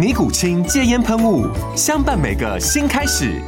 [0.00, 1.46] 尼古清戒烟喷雾，
[1.76, 3.38] 相伴每个新开始。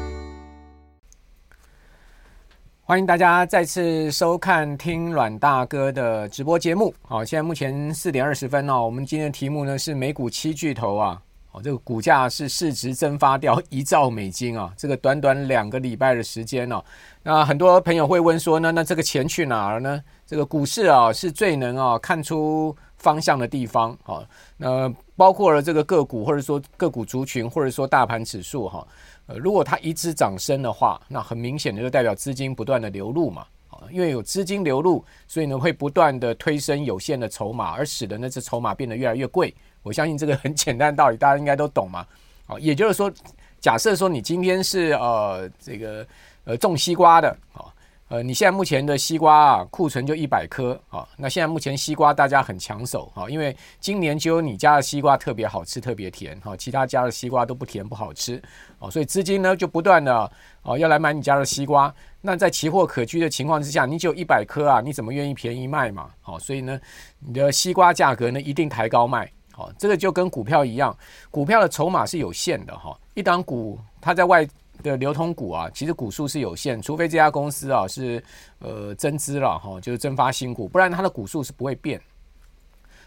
[2.83, 6.95] 欢迎大家再次收看听阮大哥的直播节目。
[7.09, 8.85] 好，现在目前四点二十分哦。
[8.85, 14.71] 我们今天的题目呢是美股七巨头啊，哦，这个股价是市值蒸发掉一兆美金啊。
[14.76, 16.85] 这个短短两个礼拜的时间哦，
[17.23, 20.02] 那很多朋友会问说呢，那这个钱去哪儿呢？
[20.26, 24.24] 这个股市啊是最能啊看出方向的地方啊。
[24.56, 28.86] 那包括了这个个股，或者说个股族群，或者说大盘指数，哈，
[29.26, 39.54] 呃，如果它一直涨升的话，那很明显的就代表资金不断的流入嘛，啊，因为有资金流入，所以呢会不断的推升有限的筹码，而使得那只筹码变得越来越贵。
[39.82, 42.06] 我相信这个很简单的道理，大家应该都懂嘛，
[42.46, 43.12] 啊，也就是说，
[43.60, 46.06] 假设说你今天是呃这个
[46.45, 47.66] 呃种西瓜的，啊。
[48.13, 51.09] 呃，你现在目前的西瓜啊，库存就一百颗啊。
[51.16, 58.37] 那现在目前西瓜大家很抢手啊，因为今年只有你家的西瓜特别好吃，特别甜哈，其他家的西瓜都不甜不好吃
[58.79, 60.15] 啊，所以资金呢就不断的
[60.60, 61.91] 啊要来买你家的西瓜。
[62.21, 66.10] 那在奇货可居的情况之下，你只有一百颗啊，你怎么愿意便宜卖嘛？
[66.21, 66.78] 好，所以呢，
[67.19, 69.26] 你的西瓜价格呢一定抬高卖。
[69.53, 70.94] 好，这个就跟股票一样，
[71.31, 74.47] 股票的筹码是有限的哈，一档股它在外。
[74.82, 78.22] 的流通股啊，其实股数是有限，除非这家公司啊是
[78.59, 81.98] 呃增资了哈，就是增发新股，不然它的股数是不会变。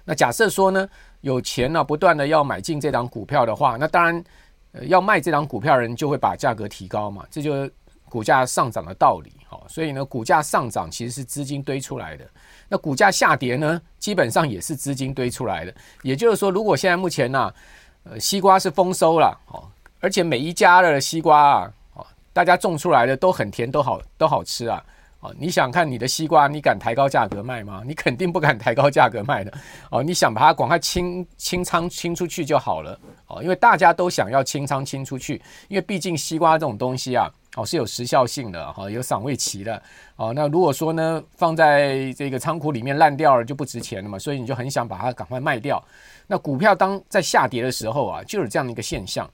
[0.05, 0.87] 那假设说呢，
[1.21, 4.23] 有钱呢、不断的要买进这档股票的话，那当然、
[4.71, 7.73] 呃、要卖这档股票人就会把价格提高嘛，这就是
[8.07, 9.59] 股价上涨的道理哈。
[9.67, 12.25] 所以呢，股价上涨其实是资金堆出来的，
[12.69, 15.73] 那股价下跌呢，基本上也是资金堆出来的。
[16.03, 17.51] 也就是说，如果现在目前呢、
[18.03, 19.67] 呃，西瓜是丰收了哦。
[19.99, 24.83] 而且每一家的西瓜啊，哦，大家种出来的都很甜，都好，都好吃啊，
[25.21, 27.81] 哦，你想看你的西瓜，你敢抬高价格卖吗？
[27.85, 29.51] 你肯定不敢抬高价格卖的，
[29.89, 39.81] 哦，你想把它赶快清清仓清出去就好了，哦，因为大家都想要清仓清出去，因为毕竟西瓜这种东西啊，哦，是有时效性的，哈，有赏味期的，
[40.17, 45.83] 哦，那如果说呢，放在这个仓库里面烂掉了就不值钱了嘛，所以你就很想把它赶快卖掉。
[46.27, 49.27] 那股票当在下跌的时候啊，就有这样的一个现象。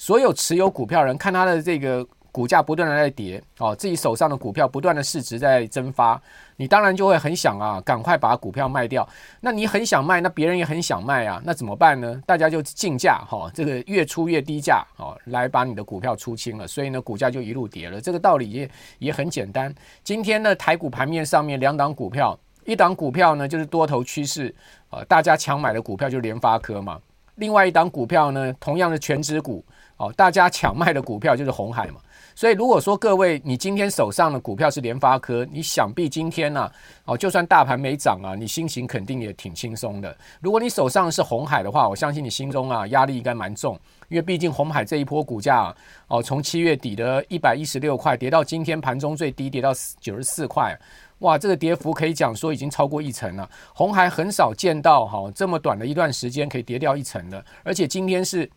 [0.00, 2.02] 所有持有股票人看他的这个
[2.32, 6.18] 股价不断的在跌，哦，自己手上的股票不断的市值在蒸发，
[6.56, 9.06] 你当然就会很想啊，赶快把股票卖掉。
[9.42, 12.18] 那你很想卖，那别人也很想卖啊，那怎么办呢？
[12.24, 18.00] 大家就竞价，哈，这个越出越低价，哦，来把你的股票出清了，所以呢，股价就一路跌了。
[18.00, 19.70] 这个道理也也很简单。
[20.02, 24.54] 今天呢，台股盘面上面两档股票，一档股票呢就是多头趋势，
[24.88, 26.98] 呃，大家抢买的股票就是联发科嘛，
[27.34, 29.62] 另外一档股票呢，同样的全值股。
[30.00, 32.00] 哦，大家抢卖的股票就是红海嘛，
[32.34, 36.72] 所以如果说各位你今天手上的股票是联发科，你想必今天呢、
[37.04, 40.16] 哦，就算大盘没涨啊，你心情肯定也挺轻松的。
[40.40, 43.78] 如果你手上是红海的话，我相信你心中啊压力应该蛮重，
[44.08, 45.70] 因为毕竟红海这一波股价、
[46.08, 50.74] 哦，从七月底的一百一十六块跌到今天盘中最低跌到九十四块，
[51.18, 53.46] 哇，这个跌幅可以讲说已经超过一成了。
[53.74, 58.50] 红海很少见到哈、这么短的一段时间可以跌掉一成的，而且今天是。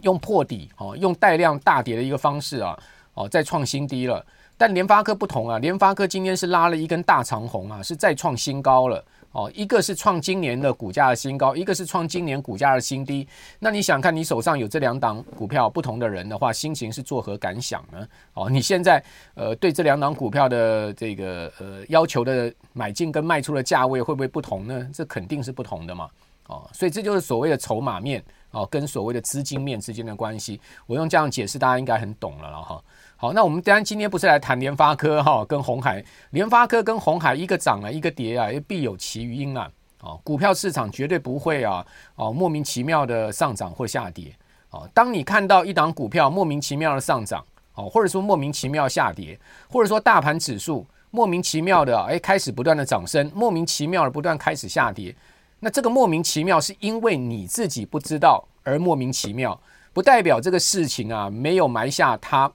[0.00, 2.78] 用破底哦，用带量大跌的一个方式啊，
[3.14, 4.24] 哦，再创新低了。
[4.56, 9.50] 但联发科不同啊，联发科今天是拉了一根大长红啊，是再创新高了哦。
[9.54, 13.26] 一个是创今年的股价的新高，一个是创今年股价的新低。
[13.58, 18.06] 那你想看你手上有这两档股票不同的人的话，心情是作何感想呢？
[18.34, 19.02] 哦，你现在
[19.34, 24.88] 呃对这两档股票的这个呃要求的买进跟卖出的价位会不会不同呢？
[24.94, 26.08] 这肯定是不同的嘛。
[26.46, 28.22] 哦，所以这就是所谓的筹码面。
[28.52, 32.82] 哦，跟所谓的资金面之间的关系，我用这样解释，大家应该很懂了了哈。
[33.16, 39.70] 好，那我们当然今天不是来谈联发科哈，跟红海，联发科跟红海一个涨啊，一个跌啊，必有其原因啊。
[40.00, 44.34] 哦，股票市场绝对不会啊，哦，莫名其妙的上涨或下跌。
[44.70, 47.44] 哦，当你看到一档股票莫名其妙的上涨，
[47.74, 49.38] 哦，或者说莫名其妙下跌，
[49.70, 55.14] 或者说大盘指数莫名其妙的哎开始不断的涨升，莫名其妙的不断开始下跌，
[55.64, 59.58] 那这个莫名其妙是因为你自己不知道而莫名其妙，
[59.92, 62.52] 不代表这个事情啊没有埋下它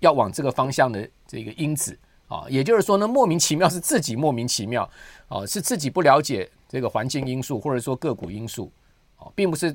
[0.00, 1.98] 要往这个方向的这个因子
[2.28, 4.88] 啊，也就是说呢，莫名其妙是自己莫名其妙
[5.28, 8.70] 啊，是自己不了解这个环境因素或者说个股因素
[9.16, 9.74] 啊，并不是。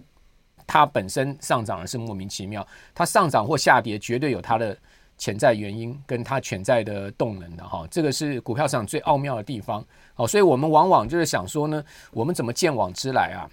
[0.68, 4.76] 它本身上涨的是莫名其妙，它上涨或下跌绝对有它的
[5.18, 9.84] 潜在原因，跟它潜在的动能的哈，这个是股票市场最奥妙的地方。
[10.14, 13.50] 好，所以我们往往就是想说呢，我们怎么见往知来啊？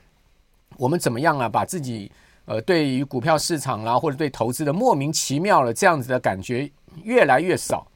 [0.77, 1.49] 我们怎么样啊？
[1.49, 2.11] 把自己
[2.47, 6.71] 呃对于股票市场啦，或者对投资的莫名其妙的这样子的感觉
[7.05, 7.87] 越来越少。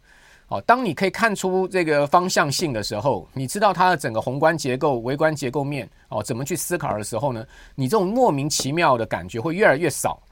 [0.49, 7.45] 好，当你可以看出这个方向性的时候，你知道它的整个宏观结构、微观结构面哦，怎么去思考的时候呢？
[7.75, 10.23] 你这种莫名其妙的感觉会越来越少。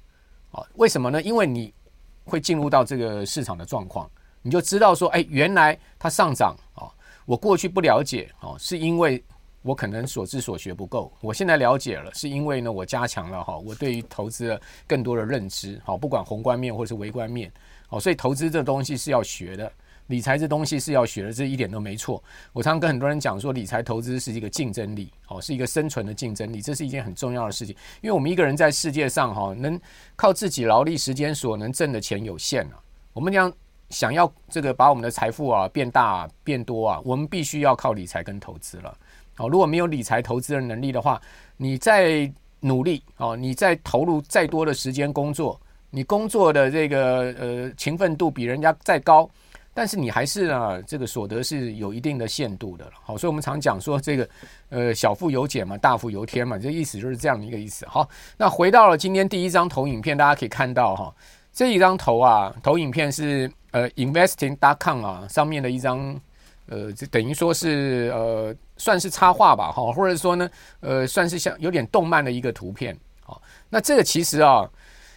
[0.53, 1.21] 哦，为什么呢？
[1.21, 1.75] 因为你
[2.25, 4.11] 会进入到这个市场的状况，
[4.43, 6.91] 你就知道说，哎，原来它上涨哦，
[7.27, 9.23] 我过去不了解哦，是因为
[9.63, 11.13] 我可能所知所学不够。
[11.21, 15.81] 我现在了解了，是因为呢，我加强了哈，我对于投资的更多的认知。
[15.85, 17.53] 好，不管宏观面或是微观面，
[17.91, 19.71] 哦，所以投资这东西是要学的。
[20.09, 22.23] 理财这东西是要学的，这一点都没错。
[22.53, 27.75] 我常常跟很多人讲说，理财投资是一个竞争力，哦，是一个生存的竞争力，这是一件很重要的事情。
[28.03, 29.81] 因为我们一个人在世界上，哈，能
[30.15, 32.79] 靠自己劳力时间所能挣的钱有限啊。
[33.15, 33.51] 我们讲
[33.89, 38.95] 想要这个把我们的财富啊变大变多啊，我们必须要靠理财跟投资了。
[39.39, 41.19] 哦，如果没有理财投资的能力的话，
[41.57, 42.31] 你再
[42.61, 45.59] 努力哦，你再投入再多的时间工作，
[45.89, 49.31] 你工作的这个呃勤奋度比人家再高。
[49.77, 52.89] 但是你还是啊，这个所得是有一定的限度的。
[53.03, 54.29] 好，所以我们常讲说这个，
[54.69, 57.85] 呃，小富由俭嘛，大富由天嘛，这意思就是这样的一个意思。
[57.87, 61.13] 好，那回到了今天第一张投影片，大家可以看到哈，
[61.53, 66.19] 这一张投啊，投影片是呃 investing dot com 啊上面的一张，
[66.67, 70.49] 呃，这等于说是呃，算是插画吧，哈，或者说呢，
[70.81, 72.97] 呃，算是像有点动漫的一个图片。
[73.25, 74.71] 好，那这个其实啊，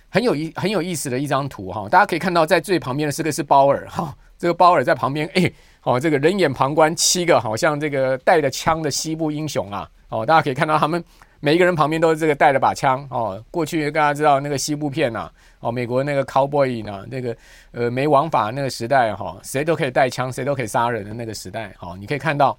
[0.10, 4.16] 很有意很有意思的一张图哈，大家可以看到在最旁边的是个是鲍尔哈。
[4.38, 5.52] 这个鲍尔在旁边，哎，
[5.84, 11.04] 哦，这个人眼旁观，七个好像这个带着枪的西部英雄啊，哦，大家可以看到他们
[11.40, 13.44] 每一个人旁边都是这个带着把枪哦。
[13.50, 17.36] 过去大家知道那个西部片呐，哦，美国那个 cowboy 呢，那个
[17.72, 22.58] 呃没王法那个时代哈，谁都可以带枪，谁都可以杀人的那个时代，好，你可以看到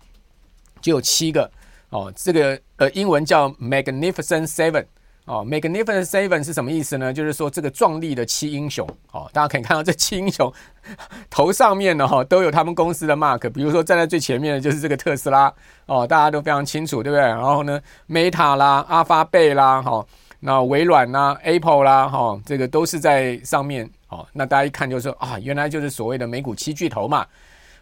[0.81, 1.51] 就有七个
[1.91, 4.85] 哦，这个呃英文叫 Magnificent Seven。
[5.29, 7.13] 哦，Magnificent Seven 是什么意思呢？
[7.13, 10.51] 就是说这个壮丽的七英雄，哦，大家可以看到这七英雄
[11.29, 13.49] 头上面呢，哈，都有他们公司的 mark。
[13.51, 15.53] 比如说站在最前面的就是这个特斯拉，
[15.85, 17.21] 哦，大家都非常清楚，对不对？
[17.21, 17.79] 然后呢
[18.09, 20.03] ，Meta 啦、阿发贝啦，哈，
[20.41, 23.89] 那微软啦、Apple 啦，哈，这个都是在上面。
[24.09, 27.27] 哦，那大家一看就说啊，原来就是所谓的美股七巨头嘛。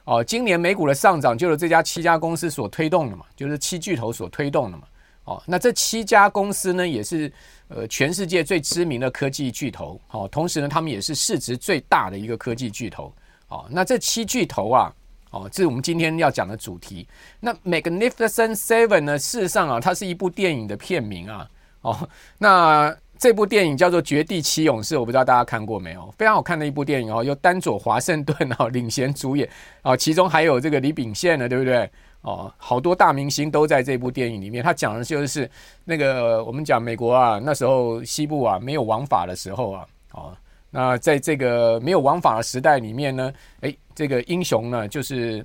[0.02, 4.82] 哦，今年美股的上涨就是这家七家公司所推动的嘛，就是七巨头所推动的嘛。
[5.26, 7.30] 哦，那这七家公司呢，也是
[7.68, 10.00] 呃全世界最知名的科技巨头。
[10.10, 13.12] 哦，同时呢，他们也是市值最大的一个科技巨头。
[13.48, 14.92] 哦，那这七巨头啊，
[15.30, 17.06] 哦，这是我们今天要讲的主题。
[17.40, 21.48] 那 Magnificent Seven 呢，事实上啊，它是一部电影的片名啊。
[21.82, 22.08] 哦，
[22.38, 26.14] 那这部电影叫做《绝地七勇士》，我不知道大家看过没有？
[26.16, 29.48] 非常好看的一部电影哦，由丹佐华盛顿啊领衔主演
[29.82, 31.90] 啊，其中还有这个李秉宪呢，对不对？
[32.26, 34.62] 哦，好多大明星都在这部电影里面。
[34.62, 35.48] 他讲的就是
[35.84, 40.36] 那个我们讲美国啊，那时候西部啊没有王法的时候啊，哦，
[40.68, 45.44] 那在这个没有王法的时代里面呢，哎，这个英雄呢就是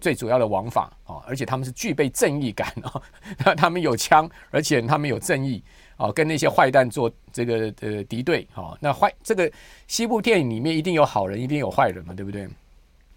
[0.00, 3.02] 最主要的王法啊，而且他们是具备正义感啊，
[3.54, 5.62] 他们有枪，而且他们有正义
[5.98, 8.74] 啊，跟那些坏蛋做这个呃敌对啊。
[8.80, 9.52] 那坏这个
[9.86, 12.48] 西部电影里面一定有好人，一定有坏人嘛，对不对？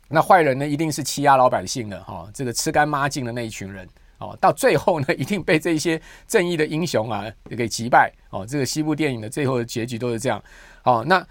[0.10, 3.88] 那坏人呢，一定是欺压老百姓的哈，这个吃干抹净的那一群人
[4.20, 8.46] 哦，到最后呢，一定被这些正义的英雄啊给击败哦。
[8.46, 10.42] 这个西部电影的最后的结局都是这样。
[10.82, 11.26] 好，那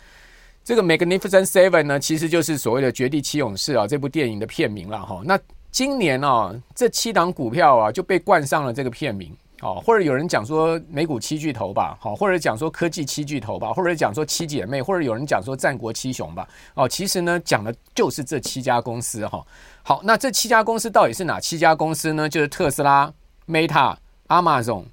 [0.64, 5.22] 这个 Magnificent Seven 呢，其实就是所谓的绝地七勇士啊，这部电影的片名了哈。
[5.24, 5.38] 那
[5.70, 9.34] 今年啊，这七档股票啊就被冠上了这个片名。
[9.62, 16.46] 哦，或者有人讲说美股七巨头吧，好，或者讲说科技七巨头吧，或者讲说七姐妹，或者有人讲说战国七雄吧。
[16.74, 19.40] 哦，其实呢，讲的就是这七家公司哈。
[19.84, 22.28] 好，那这七家公司到底是哪七家公司呢？
[22.28, 23.12] 就是特斯拉、
[23.46, 23.94] Meta、
[24.26, 24.86] Amazon、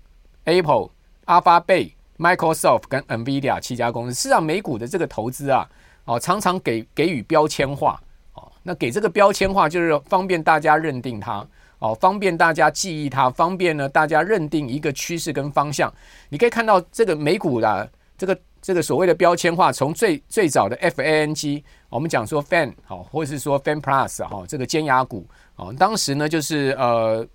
[0.44, 0.90] Apple、
[1.26, 4.14] Alphabet、Microsoft 跟 NVIDIA 七家公司。
[4.14, 5.68] 事实上，美股的这个投资啊，
[6.06, 8.00] 哦，常常给给予标签化。
[8.36, 11.44] 哦，那给这个标签化就是方便大家认定它。
[11.80, 15.92] 哦，方便大家记忆它，方便呢大家认定一个趋势跟方向。
[16.30, 27.26] 你可以看到这个美股的这个这个所谓的标签化，从最最早的 FANG，我们讲说 FAN 好，或者是说 FAN Plus 哈，这个尖牙股哦，当时呢就是呃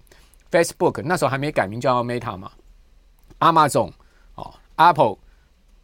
[0.50, 2.52] Facebook 那时候还没改名叫 Meta 嘛
[3.38, 3.90] ，Amazon
[4.34, 5.16] 哦，Apple、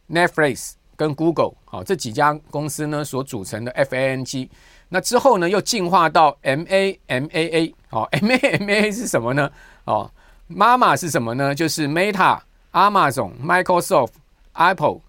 [0.07, 4.47] Netflix 跟 Google 好这几家公司呢所组成的 FANG，
[4.93, 9.49] 那之后呢又进化到 MAMAA 哦， MAMAA 是什么呢？
[9.85, 10.11] 哦，
[10.47, 11.55] 妈妈是什么呢？
[11.55, 12.39] 就是 Meta、
[12.73, 14.11] Amazon、Microsoft、
[14.53, 14.99] Apple。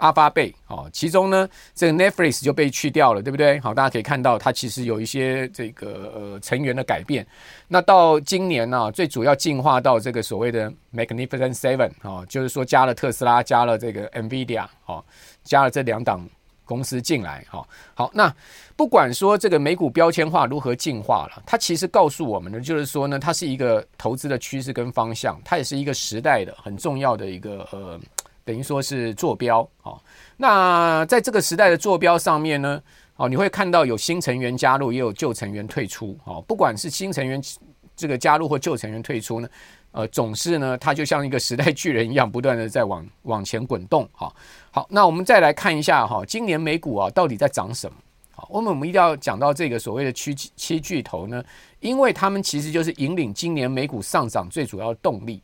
[0.00, 3.60] 阿发贝哦，其中呢，这个 Netflix 就被去掉了，对不对？
[3.60, 7.26] 好，大家可以看到，它其实有一些这个呃成员的改变。
[7.68, 15.04] 那到今年呢、最主要进化到这个所谓的 Magnificent Seven 啊，就是说加了特斯拉，加了这个 NVIDIA 哦，
[15.44, 16.26] 加了这两档
[16.70, 17.44] 公司进来。
[17.50, 18.32] 哈，好，那
[18.76, 27.98] 不管说这个美股标签化如何进化了，它其实告诉我们的就是说呢，它是一个投资的趋势跟方向，它也是一个时代的很重要的一个呃。
[28.42, 30.00] 等于说是坐标哦，
[30.36, 32.82] 那在这个时代的坐标上面呢，
[33.14, 36.42] 哦，你会看到有新成员加入，也有旧成员退出哦。
[36.48, 37.40] 不管是新成员
[37.94, 39.48] 这个加入或旧成员退出呢，
[39.92, 44.08] 呃，总是呢，它就像一个时代巨人一样，不断的在往往前滚动。
[44.10, 44.34] 好，
[44.72, 47.96] 好，那我们再来看一下哈，今年美股啊到底在涨什么？
[48.32, 51.42] 好，我们我们一定要讲到这个所谓的七七巨头呢，
[51.80, 55.42] 因为他们其实就是引领今年美股上涨最主要的动力。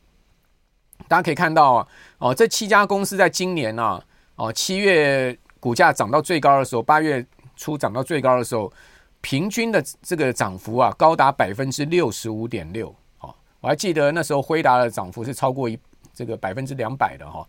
[1.09, 1.87] 大家可以看到啊，
[2.19, 4.03] 哦，这七家公司在今年呢、啊，
[4.35, 7.23] 哦，七月股价涨到最高的时候，八月
[7.57, 8.71] 初涨到最高的时候，
[9.19, 12.87] 平均的这个涨幅啊，高达百分之六十五点六。
[13.19, 15.77] 哦，我还记得那时候辉达的涨幅是超过一
[16.13, 17.47] 这个百分之两百的哈，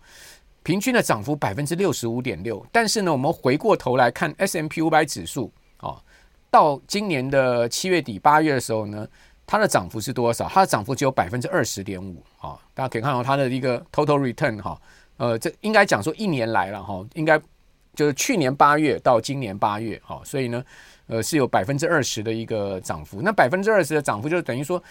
[0.68, 2.62] 平均的涨幅百分之六十五点六。
[2.70, 5.98] 但是呢，我们回过头来看 S M P 五百指数，哦，
[6.50, 9.08] 到今年的七月底八月的时候呢。
[9.50, 10.46] 它的涨幅是多少？
[10.46, 12.60] 它的涨幅只有百分之二十点五啊！
[12.74, 14.78] 大家可以看到它的一个 total return 哈，
[15.16, 17.40] 呃，这应该讲说一年来了哈，应该
[17.94, 20.62] 就是去年八月到今年八月哈，所以呢，
[21.06, 23.22] 呃，是有百分之二十的一个涨幅。
[23.22, 24.82] 那百分之二十的涨幅，就等于说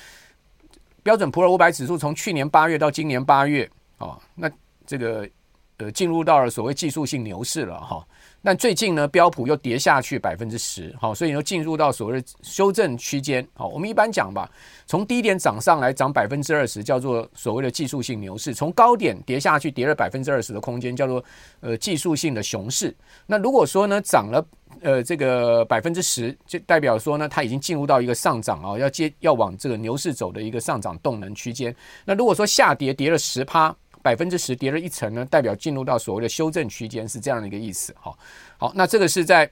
[1.03, 3.69] 标准普尔五百指数从去年八月到今年八月
[4.00, 4.50] 啊，那
[4.88, 5.29] 这个
[5.77, 8.05] 呃进入到了所谓技术性牛市了哈。
[8.43, 13.46] 但最近呢，标普又跌下去百分之十，好，所以又进入到所谓的修正区间。
[13.53, 14.50] 好，我们一般讲吧，
[14.86, 21.22] 从低点涨上来涨百分之二十，叫做所谓的技术性牛市；从高点跌下去跌了百分之二十的空间，叫做
[21.60, 22.96] 呃技术性的熊市。
[23.25, 24.46] 那如果说呢涨了
[24.81, 31.75] 呃这个百分之十，就代表说呢它已经进入到一个上涨啊，要接要往这个牛市走的一个上涨动能区间。
[32.05, 33.75] 那如果说下跌跌了十趴。
[34.01, 37.94] 百分之十跌了一层呢，代表进入到所谓的修正区间，是这样的一个意思。
[38.00, 38.18] 好，
[38.58, 39.50] 好，那这个是在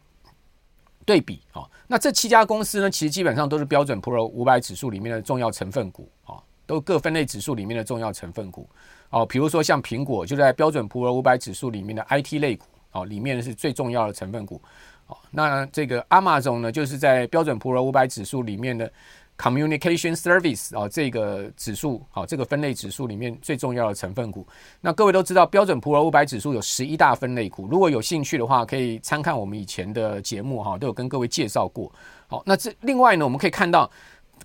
[1.05, 1.41] 对比。
[1.51, 6.09] 好，那这七家公司呢，其实基本上都是标准普尔五百指数里面的重要成分股。
[6.25, 6.35] 啊，
[6.65, 8.69] 都各分类指数里面的重要成分股。
[9.09, 12.65] 哦，比如说像苹果，就在标准普尔五百指数里面的 IT 类股。
[12.91, 14.61] 哦，里面是最重要的成分股。
[15.07, 18.91] 哦，那这个 Amazon 呢，就是在标准普尔五百指数里面的。
[19.37, 24.47] Communication Service 啊，这个指数好，这个分类指数里面最重要的成分股。
[24.79, 27.67] 那各位都知道，标准普尔五百指数有十一大分类股。
[27.67, 31.91] 如果有兴趣的话，可以参看我们以前的节目哈，都有跟各位介绍过。
[32.27, 33.91] 好，那这另外呢，我们可以看到，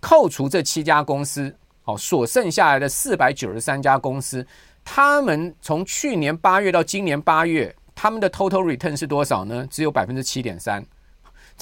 [0.00, 4.44] 扣除这七家公司，好，所剩下来的四百九十三家公司，
[4.84, 9.64] 他们从去年八月到今年八月，他们的 Total Return 是多少呢？
[9.70, 10.84] 只有百分之七点三。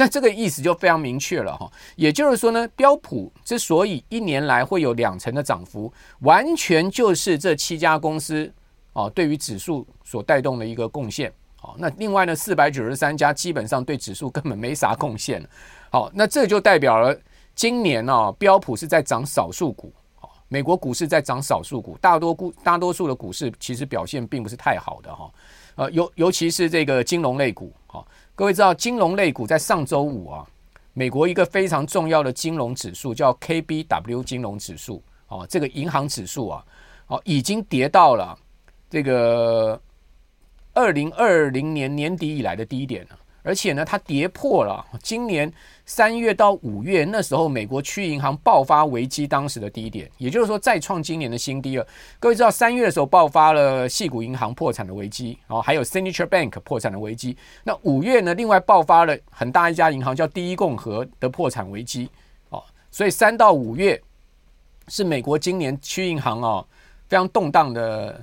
[0.00, 8.50] 那这个意思就非常明确了哈，也就是说呢，标普之所以一年来会有两成的涨幅，完全就是这七家公司
[8.92, 11.32] 哦对于指数所带动的一个贡献。
[11.56, 15.44] 好，那另外呢，四百九十三家基本上对指数根本没啥贡献。
[15.90, 17.18] 好，那这就代表了
[17.56, 19.92] 今年呢，标普是在涨少数股，
[20.46, 25.28] 美国股市在涨少数股，大多股大多数的股市其实表现并不是太好的哈，
[25.74, 28.06] 呃，尤尤其是这个金融类股哈。
[28.38, 30.46] 各位知道，金融类股在上周五啊，
[30.92, 36.64] 美国一个非常重要的金融指数叫 KBW 金融指数哦，这个银行指数啊，
[37.08, 38.38] 哦已经跌到了
[38.88, 39.82] 这个
[40.72, 43.18] 二零二零年年底以来的低点了。
[43.48, 45.50] 而且呢，它跌破了今年
[45.86, 51.86] 三月到五月那时候美国区银行爆发危机当时的低点，也就是说再创今年的新低了。
[52.20, 57.34] 各位知道，三月的时候爆发了矽谷银行破产的危机，哦，还有 Signature Bank 破产的危机。
[57.64, 62.10] 那五月呢，另外爆发了很大一家银行叫第一共和的破产危机，
[62.50, 63.98] 哦，所以三到五月
[64.88, 66.62] 是美国今年区银行啊
[67.08, 68.22] 非常动荡的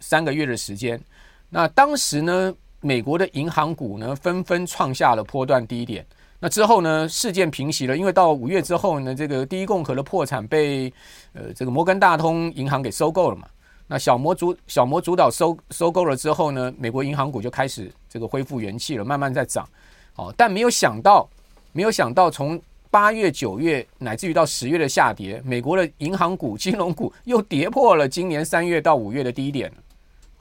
[0.00, 1.00] 三个月的时间。
[1.48, 6.04] 那当时呢，美国的银行股呢，纷纷创下了波段低点。
[6.40, 10.92] 那之后呢，事件平息了，因为到五月之后呢，这个第一共和的破产被
[11.32, 13.46] 呃这个摩根大通银行给收购了嘛。
[13.86, 19.68] 那小摩主小摩主导收收购了之后呢，美国银行股就开始这个恢复元气了，慢慢在涨。
[20.16, 21.28] 哦，但没有想到，
[21.70, 22.60] 没有想到从
[22.90, 29.72] 八月、九月乃至于到十月的下跌，美国的银行股、金融股又跌破了今年三月到五月的低点。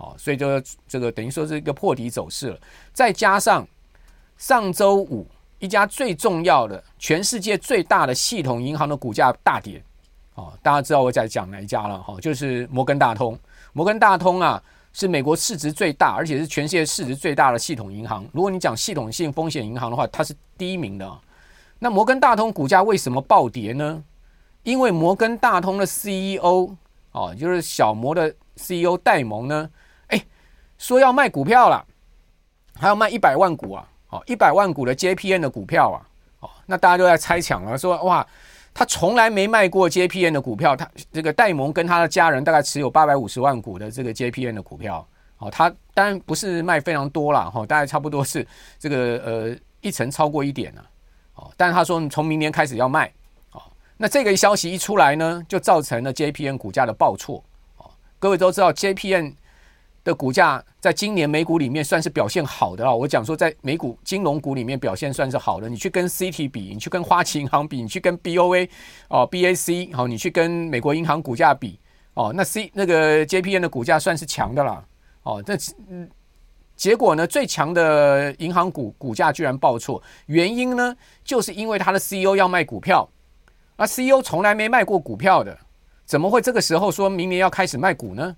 [0.01, 2.59] 哦，所以就这个等于说是一个破底走势了。
[2.91, 3.65] 再加上
[4.35, 5.27] 上周五
[5.59, 9.81] 一家最重要的、全世界最大的系统银行的股价大跌。
[10.33, 12.19] 哦，大家知道我在讲哪一家了哈？
[12.19, 13.37] 就是摩根大通。
[13.73, 18.25] 摩根大通啊，是美国市值最大，而且是全世界市值最大的系统银行。
[18.33, 21.19] 如果你讲系统性风险银行的话，它是第一名的。
[21.77, 24.03] 那摩根大通股价为什么暴跌呢？
[24.63, 26.75] 因为摩根大通的 CEO
[27.11, 29.69] 哦，就是小摩的 CEO 戴蒙呢，
[30.81, 31.85] 说要卖股票了，
[32.73, 36.01] 还要卖一百万股啊，哦，一百万股的 JPN 的股票啊，
[36.39, 38.25] 哦，那大家都在猜抢了，说哇。
[38.73, 45.05] 他从来没卖过 JPN 的股票，他这个戴蒙跟他的家人大概持有八百五十万股的这个 JPN 的股票，
[45.39, 48.47] 哦，他当然不是卖非常多了，哈，大概差不多是
[48.79, 50.85] 这个呃一层超过一点了，
[51.35, 53.11] 哦，但是他说从明年开始要卖，
[53.51, 53.61] 哦，
[53.97, 57.43] 那这个消息一出来呢，就造成了 JPN 股价的暴挫，
[57.75, 59.33] 哦，各位都知道 JPN。
[60.03, 62.93] 的股价在今年美股里面算是表现好的啊！
[62.93, 65.69] 我讲说，在美股金融股里面表现算是好的。
[65.69, 68.67] 你去跟 CT 比，你去跟花旗银行比，你去跟 BOA
[69.09, 71.79] 哦 BAC 好，你去跟美国银行股价比
[72.15, 74.83] 哦，那 C 那个 JPM 的股价算是强的啦
[75.23, 75.41] 哦。
[75.43, 75.55] 这
[75.87, 76.09] 嗯，
[76.75, 83.07] 结果呢，最强的银行股股价居然爆错，原因呢，就是因为他的 CEO 要卖股票，
[83.75, 85.55] 而 CEO 从来没卖过股票的，
[86.05, 88.35] 怎么会这个时候说明年要开始卖股呢？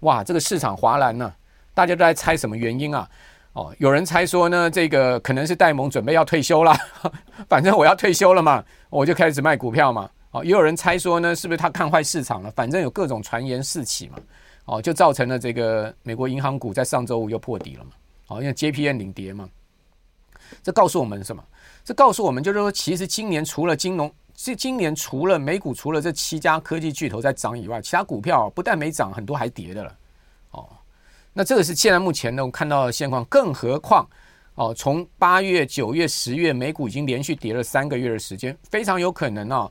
[0.00, 1.32] 哇，这个市场哗然呢，
[1.72, 3.08] 大家都在猜什么原因啊？
[3.54, 6.76] 哦，有人猜说呢，这个可能是戴蒙准备要退休了，
[7.48, 10.10] 反正我要退休了嘛，我就开始卖股票嘛。
[10.32, 12.50] 哦，也有人猜说呢，是不是他看坏市场了？
[12.50, 14.18] 反正有各种传言四起嘛。
[14.64, 17.90] 哦，就造成了这个美国银行股在上周五又破底了嘛。
[18.26, 19.48] 哦，因为 JPM 领跌嘛。
[20.62, 21.42] 这告诉我们什么？
[21.84, 24.12] 这告诉我们就是说，其实今年除了金融。
[24.36, 29.96] 这今年除了美股，除了这七家科技巨头在涨以外，其他股票不但没涨，很多还跌的了。
[30.50, 30.68] 哦，
[31.32, 33.24] 那这个是现在目前呢，我看到的现况。
[33.26, 34.06] 更何况，
[34.56, 39.70] 哦，从八月、九月、十月，美股已经连续跌了三个月的时间，非常有可能啊，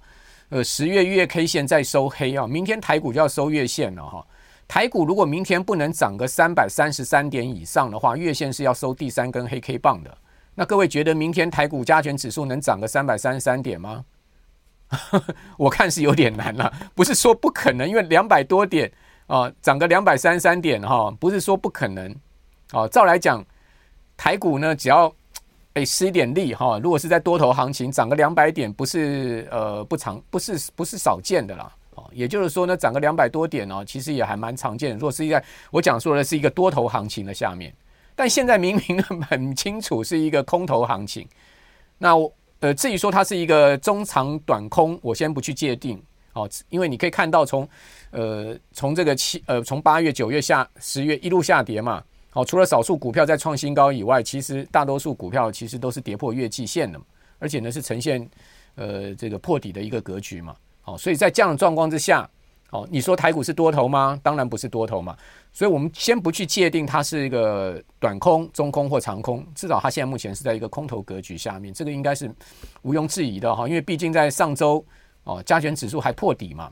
[0.50, 4.26] 呃，十月月 K 线在收黑啊，明天台股就要收月线了哈。
[4.66, 10.18] 台股如果明天不能涨个三百三十三点以上的话，月线是要收第三根黑 K 棒的。
[10.56, 14.06] 那各位觉得明天台股加权指数能涨个三百三十三点吗？
[15.58, 18.92] 我看是有点难了，不是说不可能，因为两百多点
[19.28, 22.16] 啊，涨个两百三三点哈，不是说不可能
[22.72, 22.88] 哦。
[22.88, 23.44] 照来讲，
[24.18, 25.14] 台股呢，只要
[25.74, 31.72] 哎施一点力哈，如果是在多头行情，涨个两百点，不是呃不常，不是不是少见的啦。
[31.96, 34.96] 哦，也就是说呢，涨个两百多点哦，其实也还蛮常见的。
[34.96, 37.74] 如果是在我讲说的是一个多头行情的下面，
[38.16, 41.28] 但现在明明很清楚是一个空头行情，
[41.98, 42.34] 那我。
[42.64, 47.68] 呃，至于说它是一个中长短空，我先不去界定哦，因为你可以看到从
[48.12, 56.98] 呃从这个七呃从八月九月下十月一路下跌嘛，哦，除了少数股票在创新高以外，其实大多数股票其实都是跌破月季线的，
[57.38, 58.26] 而且呢是呈现
[58.76, 62.30] 呃这个破底的一个格局嘛，好，所以在这样的状况之下。
[62.70, 64.20] 哦，你说台股是多头吗？
[64.24, 65.16] 当然不是多头嘛，
[65.54, 72.28] 所以我们先不去界定它是一个短空、中空或长空，至少它现在目前是在一个空头格局下面，这个应该是
[72.82, 73.68] 毋庸置疑的哈。
[73.68, 74.84] 因为毕竟在上周
[75.26, 76.72] 哦，加权指数还破底嘛，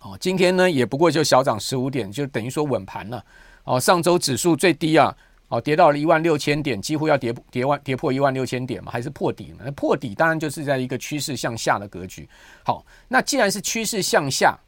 [0.00, 3.22] 哦，今天呢也不过就小涨十五点，就等于说稳盘了。
[3.64, 5.14] 哦，上周指数最低啊，
[5.48, 9.58] 哦跌到了一万六千点，几乎要跌跌万跌破一万六千点嘛，还是破底嘛？
[9.64, 12.26] 那破底当然就是在一个趋势向下的格局。
[12.64, 14.58] 好，那既然是趋势向下。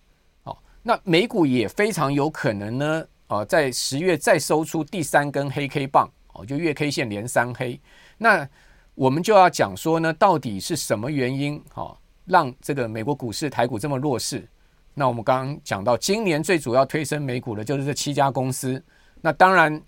[0.83, 7.79] 那美股也非常有可能呢，呃，在十月再收出第三根黑 K 棒，哦，就月 K 线连三黑。
[8.17, 8.49] 那
[8.95, 14.49] 我们就要讲说呢，到底是什么原因，哈，让这个美国股市台股这么弱势？
[14.95, 18.83] 那我们刚刚讲到，今年最主要推升美股的就是这七家公司。
[19.21, 19.81] 那当然，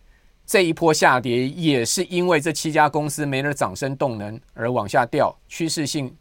[0.46, 6.14] 这一波下跌也是因为这七家公司没了涨升动能而往下掉，趋势性。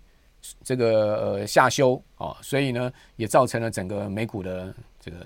[0.64, 5.18] 这个呃下修啊，所以呢也造成了整个美股的这个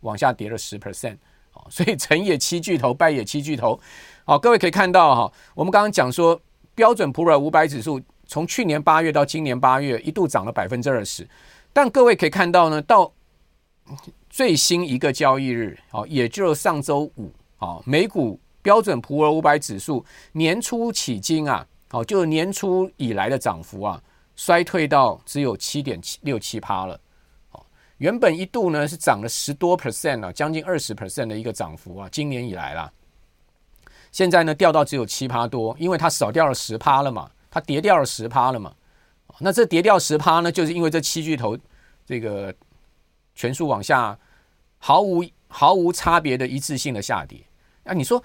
[0.00, 1.16] 往下跌了十 percent
[1.52, 3.78] 啊， 所以成也七巨头，败也七巨头。
[4.24, 6.40] 好，各位可以看到哈，我们刚刚讲说
[6.74, 11.26] 标准普尔五百指数从去年八月到今年八月一度涨了百分之二十，
[11.72, 13.12] 但各位可以看到呢，到
[14.28, 24.02] 最新一个交易日，好，也就是上周五啊，美股标准普尔五百指数年初起今啊，好，就是年初以来的涨幅啊。
[24.36, 27.00] 衰退到只有七点七六七趴了，
[27.50, 27.66] 哦，
[27.98, 32.92] 原本一度呢是涨了十多 percent 啊，将近二十 percent 的一个涨幅啊，今年以来啦，
[34.12, 38.74] 现在呢掉到只有七趴多，因为它少掉了十趴了嘛，它跌掉了十趴了嘛。
[39.38, 41.58] 那这跌掉十趴呢，就是因为这七巨头
[42.06, 42.54] 这个
[43.34, 44.18] 全数往下，
[44.78, 47.40] 毫无毫无差别的一致性的下跌。
[47.84, 48.22] 啊，你说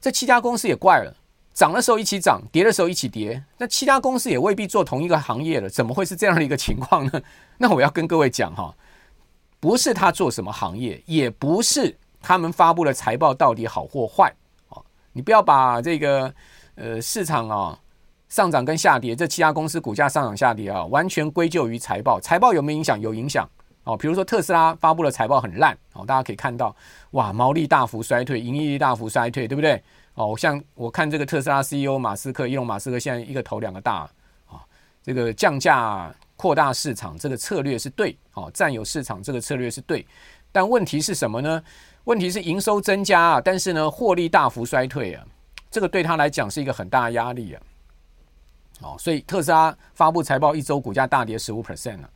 [0.00, 1.14] 这七家公司也怪了，
[1.54, 3.42] 涨的时候一起涨，跌的时候一起跌。
[3.56, 7.12] 那七家公司也未必做同一个行业了，怎么会是这样的一个情况呢？
[7.56, 8.74] 那我要跟各位讲哈，
[9.60, 14.34] 不是他做什么行业，也不是他们发布的财报到底好或坏
[14.68, 14.82] 啊。
[15.12, 16.34] 你不要把这个
[16.74, 17.78] 呃市场啊。
[18.26, 22.18] 上涨跟下跌，这七家公司股价上涨下跌啊，完全归咎于财报。
[22.18, 23.00] 财报有没有影响？
[23.00, 23.48] 有影响
[23.84, 23.96] 哦。
[23.96, 26.74] 比如说特斯拉发布的财报很烂哦，大家可以看到，
[27.12, 29.80] 哇，毛利大幅衰退，盈利大幅衰退，对不对？
[30.14, 34.08] 哦，像我看这个特斯拉 CEO 马斯克，伊隆马斯克现在一个头两个大
[34.46, 34.62] 啊，
[35.02, 40.06] 这个降价扩大市场这个策略是对哦，占有市场这个策略是对，
[40.52, 41.62] 但问题是什么呢？
[42.04, 45.26] 问题是营收增加啊，但是呢，获利大幅衰退啊，
[45.70, 47.62] 这个对他来讲是一个很大的压力啊。
[48.82, 52.10] 哦，所以特斯拉发布财报一周，股价大跌十五 percent 了。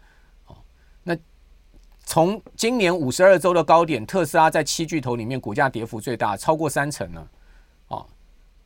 [0.46, 0.56] 哦，
[1.02, 1.16] 那
[2.04, 7.28] 从今年五十二周的高点，特斯拉在七巨头里面股价跌幅最大，超过三成了。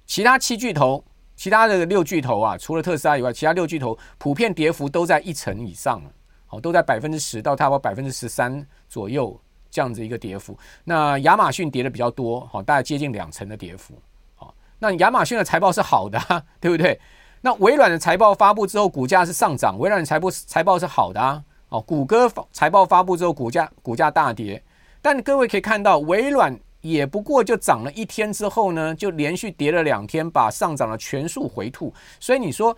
[0.06, 1.04] 其他七巨头，
[1.36, 6.10] 其他的六巨头啊，除了特斯拉以外，其他六巨头普遍跌幅都在一成以上了。
[6.50, 10.54] 哦，都在百分之十到差不多百分之十三左右这样子一个跌幅。
[10.84, 13.94] 那亚马逊跌的比较多，哦，大概接近两成的跌幅。
[14.38, 17.00] 哦，那亚马逊的财报是好的啊， 对不对？
[17.40, 19.78] 那微软的财报发布之后，股价是上涨。
[19.78, 21.42] 微软的财报财报是好的啊。
[21.70, 24.62] 哦，谷歌财报发布之后，股价股价大跌。
[25.00, 31.92] 但各位可以看到，微软也不过就涨了一天之后呢，就连续跌了两天，把上涨的全数回吐。
[32.20, 32.76] 所以你说，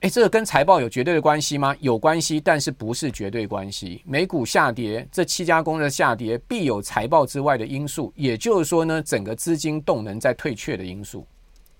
[0.00, 1.76] 哎，这个跟财报有绝对的关系吗？
[1.78, 4.02] 有关系，但是不是绝对关系。
[4.04, 11.24] 美股下跌，这七家公司的下跌必有财报之外的因素，也就是说呢，整个资金动能在退却的因素。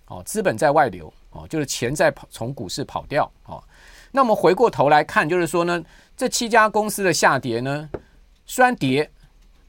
[0.06, 1.12] 哦，资本在外流。
[1.34, 3.64] 哦，就是钱在跑，从股市跑掉哦。
[4.10, 5.82] 那我们回过头来看，就是说呢，
[6.14, 7.88] 这七家公司的下跌呢，
[8.44, 9.10] 虽然跌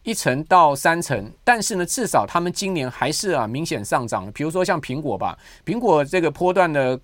[0.03, 4.29] 一层到三层，但是呢，至少他们今年还是啊明显上涨。
[4.33, 6.99] 比如说像苹果吧，苹果这个波段的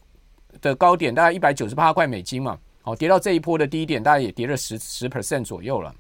[0.62, 5.96] 的高点大概一百九十八块美金嘛，哦，跌到这一波的低点，大概也跌了十十 percent 左右了。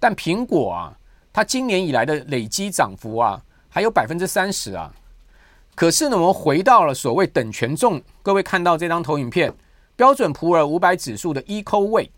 [0.00, 0.98] 但苹果啊，
[1.32, 4.92] 它今年以来的累积涨幅啊，还有百分之三十啊。
[5.76, 8.02] 可是呢，我们回到了所谓等权重。
[8.22, 9.54] 各位看到这张投影片，
[9.94, 12.10] 标准普尔五百指数的 equal weight。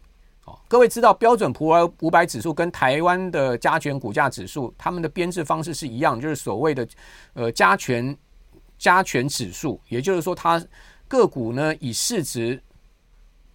[0.69, 6.87] 各位知道标准普尔五百指数跟台湾的加权股价指数，他们的编制方式是一样，就是所谓的
[7.33, 8.17] 呃加权
[8.79, 9.81] 加权指数。
[9.89, 10.63] 也就是说，它
[11.09, 12.63] 个股呢以市值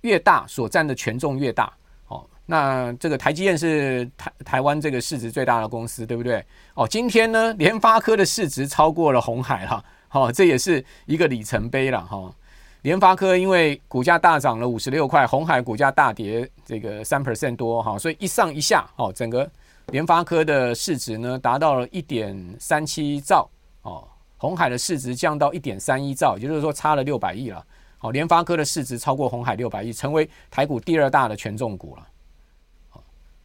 [0.02, 1.72] 越大，所占的权重越大。
[2.08, 6.44] 哦，那这个台积电是台台湾这个市值最大的公司，对不对？
[6.74, 9.84] 哦，今天呢，联发科的市值超过了鸿海了。
[10.08, 12.32] 好，这也是一个里程碑了哈。
[12.84, 19.50] 联发科因为股价大涨了五十六块，鸿海股价大跌这个三 percent 多哈，所以一上一下，哦，整个
[19.88, 23.50] 联发科的市值呢达到了一点三七兆
[23.84, 24.06] 哦，
[24.38, 27.66] 鸿海的市值降到一点三一兆，也就是说差了六百亿了。
[27.98, 32.08] 好，联发科的市值超过鸿海六百亿，成为台股第二大的权重股了。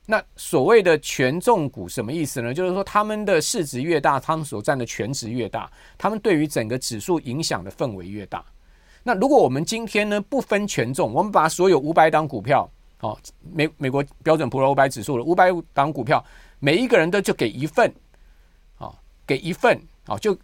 [0.04, 2.52] 那所谓的权重股什么意思呢？
[2.52, 8.44] 就是说他们的市值越大，他们所占的权值越大，他们对于整个指数影响的范围越大。
[9.02, 13.18] 那如果我们今天呢不分权重，我们把所有五百档股票，哦，
[13.52, 16.24] 美美国标准普尔五百指数的五百档股票，
[16.58, 17.92] 每一个人都就给一份，
[18.78, 18.94] 哦，
[19.26, 20.36] 给一份，哦，就